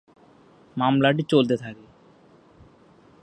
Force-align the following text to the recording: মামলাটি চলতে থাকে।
মামলাটি 0.77 1.23
চলতে 1.23 1.55
থাকে। 1.57 1.85